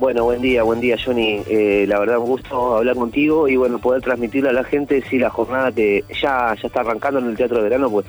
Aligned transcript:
Bueno, 0.00 0.24
buen 0.24 0.40
día, 0.40 0.62
buen 0.62 0.80
día 0.80 0.96
Johnny. 0.96 1.42
Eh, 1.46 1.84
la 1.86 1.98
verdad 1.98 2.16
un 2.16 2.24
gusto 2.24 2.78
hablar 2.78 2.96
contigo 2.96 3.46
y 3.48 3.56
bueno, 3.56 3.78
poder 3.78 4.00
transmitirle 4.00 4.48
a 4.48 4.54
la 4.54 4.64
gente 4.64 5.02
si 5.02 5.18
la 5.18 5.28
jornada 5.28 5.72
que 5.72 6.06
ya, 6.08 6.54
ya 6.54 6.68
está 6.68 6.80
arrancando 6.80 7.20
en 7.20 7.26
el 7.26 7.36
Teatro 7.36 7.58
de 7.58 7.64
Verano, 7.64 7.90
pues 7.90 8.06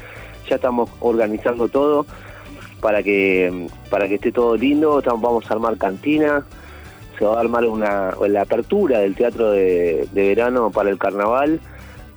ya 0.50 0.56
estamos 0.56 0.90
organizando 1.02 1.68
todo 1.68 2.06
para 2.80 3.04
que 3.04 3.68
para 3.90 4.08
que 4.08 4.16
esté 4.16 4.32
todo 4.32 4.56
lindo. 4.56 5.04
vamos 5.06 5.52
a 5.52 5.54
armar 5.54 5.78
cantina, 5.78 6.46
se 7.20 7.26
va 7.26 7.36
a 7.36 7.42
armar 7.42 7.66
una 7.66 8.12
la 8.26 8.44
apertura 8.44 9.00
del 9.00 9.14
Teatro 9.14 9.52
de, 9.52 10.08
Verano 10.14 10.72
para 10.72 10.90
el 10.90 10.98
Carnaval, 10.98 11.60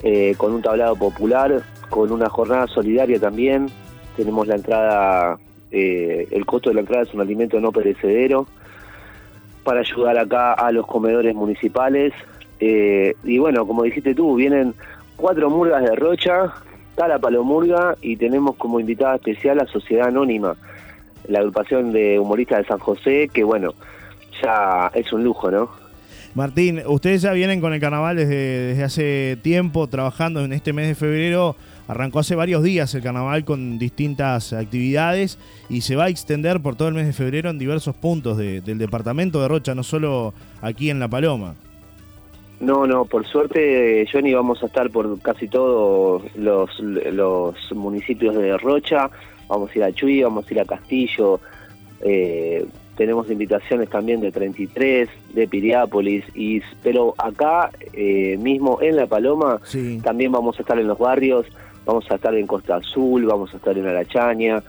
eh, 0.05 0.37
con 0.37 0.53
un 0.53 0.63
tablado 0.63 0.95
popular, 0.95 1.65
con 1.91 2.13
una 2.13 2.29
jornada 2.29 2.69
solidaria 2.69 3.19
también. 3.19 3.67
Tenemos 4.17 4.47
la 4.47 4.55
entrada, 4.55 5.37
eh, 5.73 6.29
el 6.31 6.47
costo 6.47 6.71
de 6.71 6.75
la 6.75 6.83
entrada 6.83 7.03
es 7.03 7.13
un 7.13 7.23
alimento 7.23 7.59
no 7.61 7.73
perecedero 7.73 8.47
para 9.65 9.81
ayudar 9.81 10.19
acá 10.19 10.53
a 10.53 10.71
los 10.71 10.87
comedores 10.87 11.35
municipales. 11.35 12.13
Eh, 12.61 13.15
y 13.25 13.39
bueno, 13.39 13.67
como 13.67 13.83
dijiste 13.83 14.15
tú, 14.15 14.37
vienen 14.37 14.75
cuatro 15.17 15.51
murgas 15.51 15.83
de 15.83 15.97
Rocha, 15.97 16.53
está 16.91 17.09
la 17.09 17.19
Palomurga 17.19 17.97
y 18.01 18.17
tenemos 18.17 18.57
como 18.57 18.79
invitada 18.79 19.17
especial 19.17 19.61
a 19.61 19.67
Sociedad 19.67 20.09
Anónima, 20.09 20.57
la 21.27 21.41
agrupación 21.41 21.93
de 21.93 22.19
humoristas 22.19 22.59
de 22.59 22.65
San 22.67 22.79
José, 22.79 23.29
que 23.33 23.43
bueno, 23.43 23.75
ya 24.43 24.91
es 24.95 25.13
un 25.13 25.25
lujo, 25.25 25.51
¿no? 25.51 25.71
Martín, 26.35 26.83
ustedes 26.87 27.23
ya 27.23 27.33
vienen 27.33 27.61
con 27.61 27.73
el 27.73 27.81
carnaval 27.81 28.17
desde, 28.17 28.69
desde 28.69 28.83
hace 28.83 29.39
tiempo, 29.43 29.89
trabajando 29.89 30.45
en 30.45 30.53
este 30.53 30.73
mes 30.73 30.89
de 30.89 30.95
febrero. 30.97 31.57
Arrancó 31.87 32.21
hace 32.21 32.35
varios 32.35 32.63
días 32.63 32.95
el 32.95 33.03
carnaval 33.03 33.45
con 33.45 33.79
distintas 33.79 34.53
actividades 34.53 35.39
y 35.69 35.83
se 35.83 35.97
va 35.97 36.05
a 36.05 36.09
extender 36.09 36.61
por 36.61 36.77
todo 36.77 36.89
el 36.89 36.95
mes 36.95 37.07
de 37.07 37.13
febrero 37.13 37.51
en 37.51 37.59
diversos 37.59 37.95
puntos 37.95 38.39
del 38.39 38.79
departamento 38.79 39.43
de 39.43 39.49
Rocha, 39.49 39.75
no 39.75 39.83
solo 39.83 40.33
aquí 40.63 40.91
en 40.91 40.99
La 40.99 41.09
Paloma. 41.09 41.55
No, 42.61 42.87
no, 42.87 43.05
por 43.05 43.27
suerte, 43.27 44.07
Johnny, 44.11 44.33
vamos 44.33 44.63
a 44.63 44.67
estar 44.67 44.89
por 44.91 45.21
casi 45.21 45.49
todos 45.49 46.23
los, 46.37 46.71
los 46.81 47.73
municipios 47.75 48.35
de 48.37 48.57
Rocha. 48.57 49.11
Vamos 49.49 49.71
a 49.71 49.79
ir 49.79 49.85
a 49.85 49.93
Chuy, 49.93 50.23
vamos 50.23 50.49
a 50.49 50.55
ir 50.55 50.61
a 50.61 50.65
Castillo, 50.65 51.41
eh, 52.01 52.65
tenemos 52.97 53.31
invitaciones 53.31 53.89
también 53.89 54.21
de 54.21 54.31
33, 54.31 55.09
de 55.33 55.49
Piriápolis, 55.49 56.25
y, 56.35 56.63
pero 56.83 57.15
acá 57.19 57.71
eh, 57.93 58.39
mismo 58.41 58.81
en 58.81 58.97
La 58.97 59.07
Paloma 59.07 59.61
también 60.03 60.31
vamos 60.31 60.59
a 60.59 60.63
estar 60.63 60.79
en 60.79 60.87
los 60.87 60.99
barrios, 60.99 61.47
vamos 61.85 62.11
a 62.11 62.17
estar 62.17 62.35
en 62.35 62.47
Costa 62.47 62.77
Azul, 62.77 63.27
vamos 63.27 63.53
a 63.55 63.57
estar 63.57 63.77
en 63.77 63.87
Arachaña, 63.87 64.63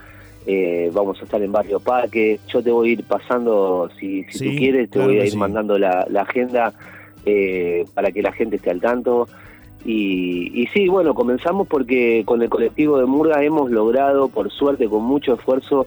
eh, 0.45 0.89
vamos 0.93 1.19
a 1.21 1.25
estar 1.25 1.41
en 1.41 1.51
Barrio 1.51 1.79
Parque, 1.79 2.39
yo 2.47 2.61
te 2.61 2.71
voy 2.71 2.89
a 2.89 2.91
ir 2.93 3.03
pasando, 3.03 3.89
si, 3.99 4.23
tú 4.23 4.45
quieres, 4.57 4.89
te 4.89 4.99
voy 4.99 5.19
a 5.19 5.25
ir 5.25 5.35
mandando 5.37 5.77
la, 5.77 6.05
agenda 6.15 6.73
eh, 7.25 7.85
para 7.93 8.11
que 8.11 8.21
la 8.21 8.31
gente 8.31 8.57
esté 8.57 8.71
al 8.71 8.81
tanto. 8.81 9.27
Y, 9.83 10.51
y, 10.59 10.65
sí, 10.67 10.87
bueno, 10.87 11.13
comenzamos 11.13 11.67
porque 11.67 12.23
con 12.25 12.41
el 12.41 12.49
colectivo 12.49 12.97
de 12.97 13.05
Murga 13.05 13.43
hemos 13.43 13.69
logrado, 13.69 14.29
por 14.29 14.51
suerte, 14.51 14.89
con 14.89 15.03
mucho 15.03 15.35
esfuerzo, 15.35 15.85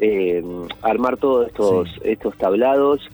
eh, 0.00 0.42
armar 0.82 1.16
todos 1.18 1.48
estos, 1.48 1.88
estos 2.02 2.36
tablados. 2.36 3.08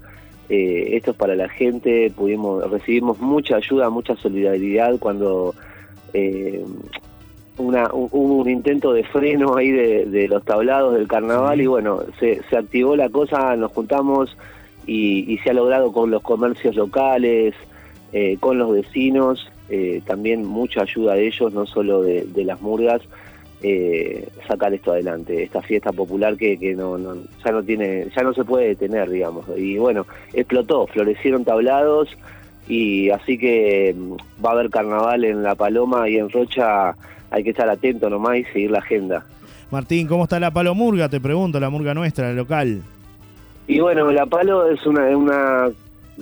Eh, 0.48 0.97
esto 0.97 1.12
es 1.12 1.17
para 1.17 1.36
la 1.36 1.48
gente, 1.48 2.11
pudimos 2.11 2.69
recibimos 2.69 3.20
mucha 3.20 3.56
ayuda, 3.56 3.89
mucha 3.89 4.17
solidaridad 4.17 4.98
cuando 4.98 5.55
eh, 6.12 6.64
una, 7.61 7.89
hubo 7.92 8.36
un, 8.36 8.50
intento 8.50 8.92
de 8.92 9.05
freno 9.05 9.56
ahí 9.56 9.70
de, 9.70 10.28
los 10.28 10.44
tablados 10.44 10.94
del 10.94 11.08
carnaval 11.08 11.61
y 11.61 11.67
bueno, 11.67 12.00
se, 12.19 12.42
se, 12.48 12.56
activó 12.56 12.97
la 12.97 13.08
cosa, 13.08 13.56
nos 13.56 13.72
juntamos 13.72 14.36
y, 14.86 15.39
se 15.44 15.50
ha 15.50 15.55
logrado 15.55 15.92
con 15.92 16.11
los 16.11 16.22
comercios 16.22 16.75
locales, 16.77 17.55
eh, 18.12 18.36
con 18.41 18.58
los 18.58 18.72
vecinos, 18.72 19.50
también 20.05 20.44
mucha 20.44 20.83
ayuda 20.83 21.14
de 21.14 21.28
ellos, 21.28 21.52
no 21.52 21.64
solo 21.64 22.02
de 22.02 22.44
las 22.44 22.61
murgas 22.61 23.02
eh, 23.63 24.27
sacar 24.48 24.73
esto 24.73 24.92
adelante, 24.92 25.42
esta 25.42 25.61
fiesta 25.61 25.92
popular 25.92 26.36
que, 26.36 26.58
que 26.58 26.74
no, 26.74 26.96
ya 27.45 27.52
no 27.52 27.63
tiene, 27.63 28.07
ya 28.17 28.23
no 28.23 28.33
se 28.33 28.45
puede 28.45 28.68
detener, 28.68 29.11
digamos. 29.11 29.45
Y 29.55 29.77
bueno, 29.77 30.07
explotó, 30.33 30.86
florecieron 30.86 31.45
tablados 31.45 32.08
y 32.68 33.10
así 33.10 33.38
que 33.38 33.94
mm, 33.96 34.44
va 34.44 34.50
a 34.50 34.52
haber 34.52 34.70
carnaval 34.70 35.24
en 35.24 35.42
La 35.42 35.54
Paloma 35.54 36.08
y 36.08 36.16
en 36.16 36.30
Rocha, 36.30 36.94
hay 37.30 37.44
que 37.44 37.50
estar 37.50 37.68
atento 37.68 38.08
nomás 38.10 38.38
y 38.38 38.44
seguir 38.44 38.70
la 38.70 38.78
agenda. 38.78 39.24
Martín, 39.70 40.06
¿cómo 40.06 40.24
está 40.24 40.40
la 40.40 40.50
Palomurga? 40.50 41.08
Te 41.08 41.20
pregunto, 41.20 41.60
la 41.60 41.70
murga 41.70 41.94
nuestra, 41.94 42.28
la 42.28 42.34
local. 42.34 42.82
Y 43.66 43.78
bueno, 43.78 44.10
la 44.10 44.26
Palo 44.26 44.68
es 44.68 44.84
una, 44.84 45.16
una 45.16 45.70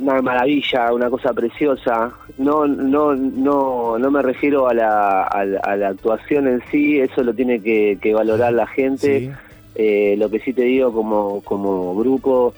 una 0.00 0.22
maravilla, 0.22 0.93
una 0.93 1.10
cosa 1.10 1.32
preciosa. 1.32 2.12
No, 2.38 2.66
no, 2.66 3.15
no, 3.15 3.99
no 3.99 4.10
me 4.10 4.22
refiero 4.22 4.69
a 4.69 4.75
la, 4.75 5.22
a, 5.25 5.44
la, 5.44 5.88
actuación 5.88 6.47
en 6.47 6.62
sí, 6.70 6.99
eso 7.00 7.22
lo 7.22 7.34
tiene 7.34 7.60
que, 7.60 8.15
valorar 8.15 8.53
la 8.53 8.66
gente. 8.66 9.32
Eh, 9.75 10.16
lo 10.19 10.31
que 10.31 10.41
sí 10.41 10.53
te 10.53 10.62
digo 10.62 10.93
como, 10.93 11.41
como 11.43 11.94
grupo, 11.94 12.55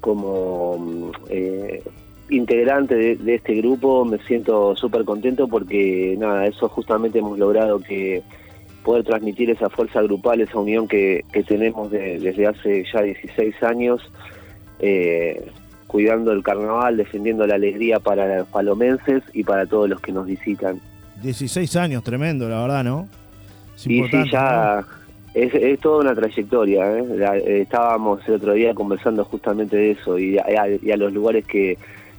como 0.00 1.12
eh, 1.28 1.82
integrante 2.30 3.16
de, 3.16 3.34
este 3.34 3.54
grupo, 3.54 4.04
me 4.04 4.18
siento 4.18 4.76
súper 4.76 5.04
contento 5.04 5.48
porque 5.48 6.16
nada, 6.18 6.46
eso 6.46 6.68
justamente 6.68 7.18
hemos 7.18 7.38
logrado 7.38 7.80
que 7.80 8.22
poder 8.84 9.04
transmitir 9.04 9.50
esa 9.50 9.68
fuerza 9.68 10.02
grupal, 10.02 10.40
esa 10.40 10.58
unión 10.58 10.88
que, 10.88 11.24
que 11.32 11.42
tenemos 11.42 11.90
desde 11.90 12.46
hace 12.46 12.84
ya 12.92 13.02
16 13.02 13.62
años. 13.62 14.00
Eh, 14.80 15.50
cuidando 15.88 16.32
el 16.32 16.42
carnaval, 16.42 16.98
defendiendo 16.98 17.46
la 17.46 17.56
alegría 17.56 17.98
para 17.98 18.38
los 18.38 18.48
palomenses 18.48 19.22
y 19.32 19.42
para 19.42 19.66
todos 19.66 19.88
los 19.88 20.00
que 20.00 20.12
nos 20.12 20.26
visitan. 20.26 20.80
16 21.22 21.74
años, 21.76 22.04
tremendo, 22.04 22.48
la 22.48 22.60
verdad, 22.60 22.84
¿no? 22.84 23.08
sí, 23.74 24.04
sí, 24.10 24.30
ya 24.30 24.84
es, 25.34 25.80
toda 25.80 26.00
una 26.00 26.14
trayectoria. 26.14 26.98
¿eh? 26.98 27.62
Estábamos 27.62 28.20
el 28.28 28.34
otro 28.34 28.52
día 28.52 28.74
conversando 28.74 29.24
justamente 29.24 29.76
de 29.76 29.90
eso 29.92 30.18
y 30.18 30.38
a, 30.38 30.96
los 30.96 31.12
lugares 31.12 31.44
que, 31.46 31.78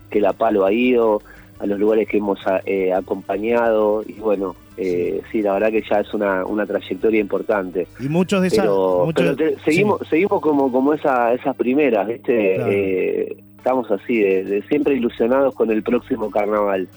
que, 0.09 0.19
la 0.21 0.33
Palo 0.33 0.65
ha 0.65 0.71
ido, 0.71 1.21
a 1.59 1.65
los 1.65 1.79
lugares 1.79 2.07
que 2.07 2.17
hemos 2.17 2.39
eh, 2.65 2.93
acompañado 2.93 4.03
y 4.07 4.13
bueno, 4.13 4.55
eh, 4.77 5.21
sí, 5.29 5.41
la 5.41 5.53
verdad 5.53 5.71
que 5.71 5.83
ya 5.89 5.99
es 5.99 6.13
una, 6.13 6.45
una 6.45 6.65
trayectoria 6.65 7.19
importante. 7.19 7.85
Y 7.99 8.07
muchos 8.07 8.41
de 8.41 8.47
esas... 8.47 8.65
Pero, 8.65 9.35
seguimos, 9.65 9.99
seguimos 10.09 10.39
como, 10.39 10.71
como 10.71 10.93
esa, 10.93 11.33
esas 11.33 11.53
primeras, 11.57 12.07
¿viste? 12.07 12.55
Eh, 12.55 13.37
estamos 13.57 13.91
así, 13.91 14.19
de, 14.19 14.63
siempre 14.69 14.95
ilusionados 14.95 15.53
con 15.53 15.69
el 15.69 15.83
próximo 15.83 16.31
carnaval. 16.31 16.87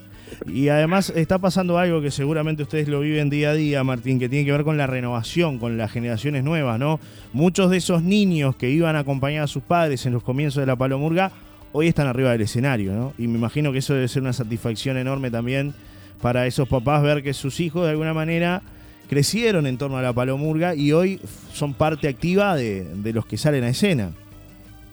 Y 0.47 0.69
además 0.69 1.11
está 1.11 1.39
pasando 1.39 1.77
algo 1.77 2.01
que 2.01 2.13
seguramente 2.13 2.63
ustedes 2.63 2.89
lo 2.89 3.01
viven 3.01 3.31
día 3.31 3.51
a 3.51 3.55
día, 3.55 3.83
Martín, 3.83 4.21
que 4.21 4.29
tiene 4.29 4.45
que 4.45 4.53
ver 4.53 4.63
con 4.63 4.77
la 4.77 4.87
renovación, 4.87 5.59
con 5.59 5.77
las 5.77 5.91
generaciones 5.91 6.45
nuevas, 6.45 6.79
¿no? 6.79 7.01
Muchos 7.33 7.69
de 7.71 7.79
esos 7.79 8.03
niños 8.03 8.55
que 8.55 8.71
iban 8.71 8.95
a 8.95 9.01
acompañar 9.01 9.43
a 9.43 9.47
sus 9.49 9.63
padres 9.63 10.07
en 10.07 10.13
los 10.13 10.23
comienzos 10.23 10.61
de 10.61 10.67
la 10.67 10.77
Palomurga, 10.77 11.33
hoy 11.73 11.89
están 11.89 12.07
arriba 12.07 12.31
del 12.31 12.43
escenario, 12.43 12.93
¿no? 12.93 13.13
Y 13.19 13.27
me 13.27 13.39
imagino 13.39 13.73
que 13.73 13.79
eso 13.79 13.95
debe 13.95 14.09
ser 14.09 14.23
una 14.23 14.33
satisfacción 14.33 14.97
enorme 14.97 15.31
también 15.31 15.75
para 16.21 16.47
esos 16.47 16.69
papás 16.69 17.03
ver 17.03 17.23
que 17.23 17.35
sus 17.35 17.61
hijos 17.61 17.85
de 17.85 17.91
alguna 17.91 18.15
manera 18.15 18.63
crecieron 19.09 19.67
en 19.67 19.77
torno 19.77 19.99
a 19.99 20.03
la 20.03 20.13
Palomurga 20.13 20.75
y 20.75 20.93
hoy 20.93 21.21
son 21.53 21.75
parte 21.75 22.09
activa 22.09 22.57
de, 22.57 22.87
los 23.13 23.27
que 23.27 23.37
salen 23.37 23.65
a 23.65 23.69
escena. 23.69 24.13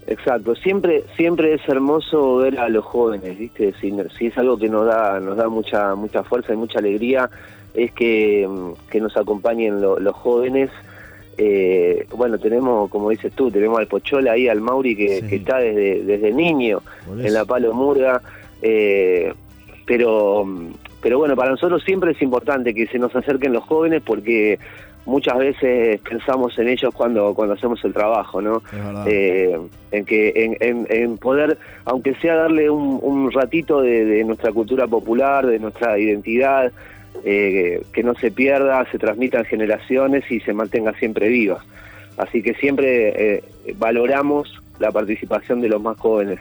Exacto, 0.07 0.55
siempre 0.55 1.03
siempre 1.15 1.53
es 1.53 1.61
hermoso 1.69 2.37
ver 2.37 2.59
a 2.59 2.67
los 2.67 2.83
jóvenes, 2.83 3.37
¿viste? 3.37 3.73
Si, 3.79 3.93
es 4.25 4.37
algo 4.37 4.57
que 4.57 4.67
nos 4.67 4.87
da 4.87 5.19
nos 5.19 5.37
da 5.37 5.47
mucha 5.47 5.93
mucha 5.93 6.23
fuerza 6.23 6.51
y 6.51 6.57
mucha 6.57 6.79
alegría 6.79 7.29
es 7.75 7.91
que, 7.91 8.49
que 8.89 8.99
nos 8.99 9.15
acompañen 9.15 9.79
los 9.79 10.15
jóvenes. 10.15 10.71
Eh, 11.41 12.05
bueno, 12.17 12.37
tenemos, 12.37 12.89
como 12.89 13.11
dices 13.11 13.31
tú, 13.31 13.49
tenemos 13.49 13.79
al 13.79 13.87
Pochola 13.87 14.33
ahí, 14.33 14.49
al 14.49 14.59
Mauri, 14.59 14.93
que, 14.93 15.19
está 15.19 15.59
desde, 15.59 16.03
desde 16.03 16.33
niño 16.33 16.81
en 17.07 17.33
la 17.33 17.45
Palo 17.45 17.73
Murga, 17.73 18.21
eh, 18.61 19.33
pero, 19.85 20.45
pero 21.01 21.17
bueno, 21.17 21.37
para 21.37 21.51
nosotros 21.51 21.81
siempre 21.85 22.11
es 22.11 22.21
importante 22.21 22.73
que 22.73 22.87
se 22.87 22.99
nos 22.99 23.15
acerquen 23.15 23.53
los 23.53 23.63
jóvenes 23.63 24.01
porque 24.05 24.59
muchas 25.05 25.37
veces 25.37 26.01
pensamos 26.01 26.59
en 26.59 26.67
ellos 26.67 26.93
cuando 26.93 27.33
cuando 27.33 27.53
hacemos 27.55 27.83
el 27.85 27.93
trabajo, 27.93 28.41
¿no? 28.41 28.61
Eh, 29.07 29.57
en 29.91 30.05
que 30.05 30.57
en, 30.59 30.87
en, 30.89 31.17
poder, 31.17 31.57
aunque 31.85 32.15
sea 32.15 32.35
darle 32.35 32.69
un, 32.69 33.31
ratito 33.31 33.81
de, 33.81 34.25
nuestra 34.25 34.51
cultura 34.51 34.87
popular, 34.87 35.47
de 35.47 35.57
nuestra 35.57 35.97
identidad, 35.97 36.73
eh, 37.23 37.83
que 37.93 38.03
no 38.03 38.15
se 38.15 38.31
pierda, 38.31 38.85
se 38.91 38.97
transmita 38.97 39.39
en 39.39 39.45
generaciones 39.45 40.29
y 40.31 40.39
se 40.41 40.53
mantenga 40.53 40.93
siempre 40.93 41.27
viva. 41.27 41.63
Así 42.17 42.41
que 42.41 42.53
siempre 42.55 43.35
eh, 43.35 43.43
valoramos 43.77 44.61
la 44.79 44.91
participación 44.91 45.61
de 45.61 45.69
los 45.69 45.81
más 45.81 45.97
jóvenes. 45.97 46.39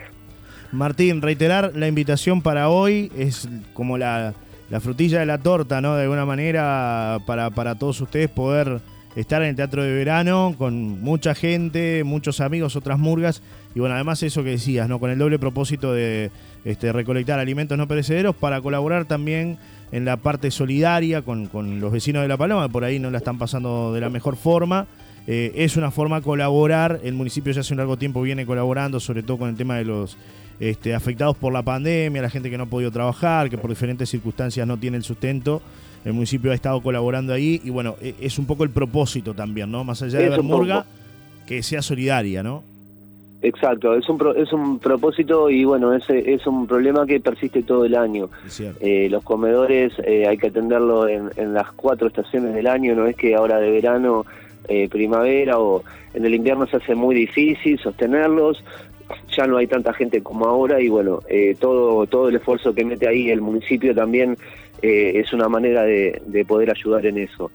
Martín, 0.71 1.21
reiterar 1.21 1.71
la 1.75 1.87
invitación 1.87 2.41
para 2.41 2.69
hoy 2.69 3.11
es 3.17 3.49
como 3.73 3.97
la 3.97 4.33
la 4.69 4.79
frutilla 4.79 5.19
de 5.19 5.25
la 5.25 5.39
torta, 5.39 5.81
¿no? 5.81 5.95
De 5.95 6.03
alguna 6.03 6.25
manera, 6.25 7.19
para, 7.25 7.49
para 7.49 7.75
todos 7.75 7.99
ustedes 8.01 8.29
poder 8.29 8.79
estar 9.15 9.41
en 9.41 9.49
el 9.49 9.55
teatro 9.55 9.83
de 9.83 9.93
verano 9.93 10.55
con 10.57 11.01
mucha 11.01 11.35
gente, 11.35 12.03
muchos 12.03 12.41
amigos, 12.41 12.75
otras 12.75 12.99
murgas. 12.99 13.41
Y 13.75 13.79
bueno, 13.79 13.95
además 13.95 14.23
eso 14.23 14.43
que 14.43 14.51
decías, 14.51 14.89
¿no? 14.89 14.99
Con 14.99 15.11
el 15.11 15.17
doble 15.17 15.39
propósito 15.39 15.93
de 15.93 16.31
este, 16.65 16.91
recolectar 16.91 17.39
alimentos 17.39 17.77
no 17.77 17.87
perecederos 17.87 18.35
para 18.35 18.61
colaborar 18.61 19.05
también 19.05 19.57
en 19.91 20.05
la 20.05 20.17
parte 20.17 20.51
solidaria 20.51 21.21
con, 21.21 21.47
con 21.47 21.79
los 21.79 21.91
vecinos 21.91 22.21
de 22.21 22.27
La 22.27 22.37
Paloma, 22.37 22.69
por 22.69 22.83
ahí 22.83 22.99
no 22.99 23.09
la 23.09 23.17
están 23.17 23.37
pasando 23.37 23.93
de 23.93 24.01
la 24.01 24.09
mejor 24.09 24.35
forma. 24.35 24.87
Eh, 25.27 25.51
es 25.63 25.77
una 25.77 25.91
forma 25.91 26.17
de 26.17 26.23
colaborar. 26.23 27.01
El 27.03 27.13
municipio 27.13 27.51
ya 27.51 27.61
hace 27.61 27.73
un 27.73 27.77
largo 27.77 27.97
tiempo 27.97 28.21
viene 28.21 28.45
colaborando, 28.45 28.99
sobre 28.99 29.21
todo 29.21 29.37
con 29.37 29.49
el 29.49 29.55
tema 29.55 29.75
de 29.77 29.85
los 29.85 30.17
este, 30.59 30.95
afectados 30.95 31.37
por 31.37 31.53
la 31.53 31.61
pandemia, 31.61 32.21
la 32.21 32.29
gente 32.29 32.49
que 32.49 32.57
no 32.57 32.63
ha 32.63 32.67
podido 32.67 32.91
trabajar, 32.91 33.49
que 33.49 33.57
por 33.57 33.69
diferentes 33.69 34.09
circunstancias 34.09 34.65
no 34.65 34.77
tiene 34.77 34.97
el 34.97 35.03
sustento. 35.03 35.61
El 36.05 36.13
municipio 36.13 36.51
ha 36.51 36.55
estado 36.55 36.81
colaborando 36.81 37.33
ahí 37.33 37.61
y 37.63 37.69
bueno, 37.69 37.95
e, 38.01 38.15
es 38.21 38.39
un 38.39 38.45
poco 38.45 38.63
el 38.63 38.69
propósito 38.69 39.33
también, 39.33 39.71
¿no? 39.71 39.83
Más 39.83 40.01
allá 40.01 40.19
de 40.19 40.29
ver 40.29 40.43
murga, 40.43 40.85
que 41.45 41.61
sea 41.63 41.81
solidaria, 41.81 42.43
¿no? 42.43 42.63
Exacto, 43.41 43.95
es 43.95 44.09
un, 44.09 44.19
es 44.35 44.51
un 44.51 44.79
propósito 44.79 45.49
y 45.49 45.63
bueno, 45.63 45.93
es, 45.93 46.03
es 46.09 46.45
un 46.45 46.67
problema 46.67 47.05
que 47.05 47.21
persiste 47.21 47.63
todo 47.63 47.85
el 47.85 47.95
año. 47.95 48.29
Eh, 48.81 49.07
los 49.09 49.23
comedores 49.23 49.93
eh, 50.05 50.27
hay 50.27 50.37
que 50.37 50.47
atenderlo 50.47 51.07
en, 51.07 51.29
en, 51.37 51.53
las 51.53 51.71
cuatro 51.71 52.09
estaciones 52.09 52.53
del 52.53 52.67
año, 52.67 52.95
no 52.95 53.07
es 53.07 53.15
que 53.15 53.35
ahora 53.35 53.59
de 53.59 53.71
verano, 53.71 54.25
eh, 54.67 54.87
primavera 54.87 55.57
o 55.57 55.83
en 56.13 56.25
el 56.25 56.35
invierno 56.35 56.67
se 56.67 56.77
hace 56.77 56.93
muy 56.93 57.15
difícil 57.15 57.79
sostenerlos, 57.79 58.63
ya 59.35 59.47
no 59.47 59.57
hay 59.57 59.67
tanta 59.67 59.93
gente 59.93 60.21
como 60.21 60.45
ahora 60.45 60.81
y 60.81 60.89
bueno, 60.89 61.19
todo, 61.59 62.05
todo 62.07 62.29
el 62.29 62.35
esfuerzo 62.35 62.73
que 62.73 62.85
mete 62.85 63.07
ahí 63.07 63.29
el 63.29 63.41
municipio 63.41 63.93
también 63.95 64.37
es 64.81 65.33
una 65.33 65.49
manera 65.49 65.83
de, 65.83 66.21
de 66.25 66.45
poder 66.45 66.71
ayudar 66.71 67.05
en 67.05 67.17
eso. 67.17 67.51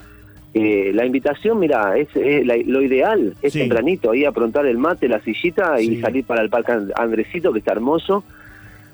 Eh, 0.56 0.92
la 0.94 1.04
invitación, 1.04 1.58
mira, 1.58 1.98
es, 1.98 2.08
lo 2.14 2.80
ideal, 2.80 3.34
es 3.42 3.54
tempranito, 3.54 4.12
ahí 4.12 4.24
aprontar 4.24 4.66
el 4.66 4.78
mate, 4.78 5.08
la 5.08 5.20
sillita 5.20 5.80
y 5.80 6.00
salir 6.00 6.24
para 6.24 6.42
el 6.42 6.48
Parque 6.48 6.72
Andresito, 6.94 7.52
que 7.52 7.58
está 7.58 7.72
hermoso. 7.72 8.22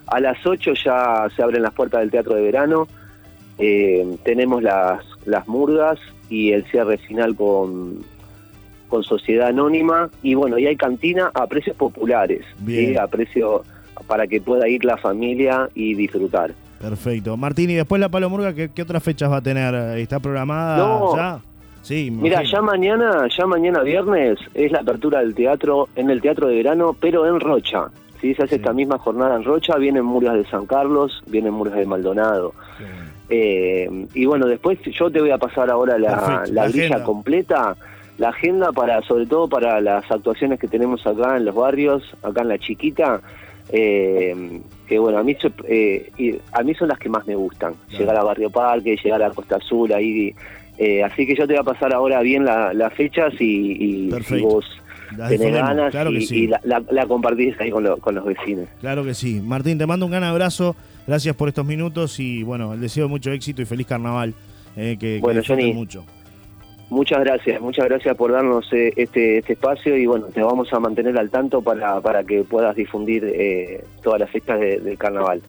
A 0.06 0.20
las 0.20 0.44
8 0.44 0.72
ya 0.82 1.28
se 1.36 1.42
abren 1.42 1.62
las 1.62 1.74
puertas 1.74 2.00
del 2.00 2.10
Teatro 2.10 2.34
de 2.34 2.42
Verano. 2.42 2.88
Eh, 3.58 4.16
tenemos 4.24 4.62
las, 4.62 5.04
las 5.26 5.46
murgas 5.48 5.98
y 6.30 6.52
el 6.52 6.64
cierre 6.64 6.96
final 6.96 7.36
con, 7.36 7.98
con 8.90 9.02
Sociedad 9.02 9.48
Anónima. 9.48 10.10
Y 10.22 10.34
bueno, 10.34 10.58
y 10.58 10.66
hay 10.66 10.76
cantina 10.76 11.30
a 11.32 11.46
precios 11.46 11.76
populares, 11.76 12.44
a 13.00 13.06
precio 13.06 13.64
para 14.06 14.26
que 14.26 14.40
pueda 14.40 14.68
ir 14.68 14.84
la 14.84 14.96
familia 14.96 15.70
y 15.74 15.94
disfrutar. 15.94 16.52
Perfecto. 16.80 17.36
Martín, 17.36 17.70
y 17.70 17.74
después 17.74 18.00
la 18.00 18.08
Palomurga, 18.08 18.54
¿qué, 18.54 18.70
¿qué, 18.70 18.82
otras 18.82 19.02
fechas 19.02 19.30
va 19.30 19.36
a 19.36 19.42
tener? 19.42 19.74
¿Está 19.98 20.18
programada 20.18 21.16
ya? 21.16 21.40
Sí, 21.82 22.10
Mira, 22.10 22.42
ya 22.42 22.60
mañana, 22.60 23.26
ya 23.36 23.46
mañana 23.46 23.82
viernes 23.82 24.38
es 24.54 24.70
la 24.70 24.80
apertura 24.80 25.20
del 25.20 25.34
teatro 25.34 25.88
en 25.96 26.10
el 26.10 26.20
Teatro 26.20 26.48
de 26.48 26.56
Verano, 26.56 26.94
pero 26.98 27.26
en 27.26 27.40
Rocha. 27.40 27.86
¿sí? 28.20 28.34
Se 28.34 28.42
hace 28.42 28.56
esta 28.56 28.72
misma 28.72 28.98
jornada 28.98 29.36
en 29.36 29.44
Rocha, 29.44 29.76
vienen 29.76 30.04
Murias 30.04 30.34
de 30.34 30.44
San 30.46 30.66
Carlos, 30.66 31.22
vienen 31.26 31.54
Murias 31.54 31.76
de 31.76 31.86
Maldonado. 31.86 32.52
Eh, 33.28 34.06
y 34.12 34.26
bueno, 34.26 34.46
después 34.46 34.78
yo 34.82 35.10
te 35.10 35.20
voy 35.20 35.30
a 35.30 35.38
pasar 35.38 35.70
ahora 35.70 35.98
la, 35.98 36.44
la, 36.50 36.68
grilla 36.68 37.02
completa, 37.02 37.76
la 38.20 38.28
agenda 38.28 38.70
para, 38.70 39.00
sobre 39.02 39.26
todo 39.26 39.48
para 39.48 39.80
las 39.80 40.08
actuaciones 40.10 40.60
que 40.60 40.68
tenemos 40.68 41.06
acá 41.06 41.36
en 41.38 41.46
los 41.46 41.54
barrios, 41.54 42.04
acá 42.22 42.42
en 42.42 42.48
la 42.48 42.58
chiquita. 42.58 43.20
Eh, 43.72 44.60
que 44.86 44.98
bueno, 44.98 45.18
a 45.18 45.22
mí, 45.22 45.36
eh, 45.68 46.40
a 46.52 46.62
mí 46.62 46.74
son 46.74 46.88
las 46.88 46.98
que 46.98 47.08
más 47.08 47.26
me 47.26 47.34
gustan. 47.34 47.74
Llegar 47.88 48.16
a 48.16 48.22
Barrio 48.22 48.50
Parque, 48.50 48.96
llegar 49.02 49.22
a 49.22 49.30
Costa 49.30 49.56
Azul, 49.56 49.92
ahí 49.92 50.34
eh, 50.76 51.02
así 51.02 51.26
que 51.26 51.34
yo 51.34 51.46
te 51.46 51.52
voy 51.52 51.60
a 51.60 51.62
pasar 51.62 51.92
ahora 51.92 52.20
bien 52.20 52.44
las 52.44 52.94
fechas 52.94 53.34
y, 53.38 54.08
vos 54.40 54.64
tenés 55.28 55.52
ganas 55.52 55.94
y, 56.30 56.46
la, 56.46 57.06
compartís 57.06 57.58
ahí 57.60 57.70
con, 57.70 57.84
los 57.84 58.24
vecinos. 58.24 58.66
Claro 58.80 59.04
que 59.04 59.14
sí. 59.14 59.42
Martín, 59.42 59.76
te 59.76 59.86
mando 59.86 60.06
un 60.06 60.12
gran 60.12 60.24
abrazo. 60.24 60.74
Gracias 61.06 61.36
por 61.36 61.48
estos 61.48 61.66
minutos 61.66 62.18
y 62.18 62.42
bueno, 62.42 62.74
el 62.74 62.80
deseo 62.80 63.08
mucho 63.08 63.30
éxito 63.30 63.60
y 63.60 63.66
feliz 63.66 63.86
carnaval. 63.86 64.34
Eh, 64.76 64.96
que, 64.98 65.20
bueno, 65.20 65.42
Johnny, 65.46 65.72
mucho. 65.72 66.04
Muchas 66.90 67.20
gracias, 67.20 67.60
muchas 67.60 67.84
gracias 67.84 68.16
por 68.16 68.32
darnos 68.32 68.70
eh, 68.72 68.92
este, 68.96 69.38
este, 69.38 69.52
espacio 69.52 69.96
y 69.96 70.06
bueno, 70.06 70.26
te 70.26 70.42
vamos 70.42 70.72
a 70.72 70.80
mantener 70.80 71.16
al 71.16 71.30
tanto 71.30 71.62
para, 71.62 72.00
para 72.00 72.24
que 72.24 72.42
puedas 72.42 72.74
difundir 72.74 73.24
todas 74.02 74.18
las 74.18 74.30
fiestas 74.30 74.58
del 74.58 74.98
carnaval. 74.98 75.38